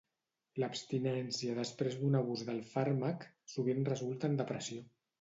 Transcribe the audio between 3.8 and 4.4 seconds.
resulta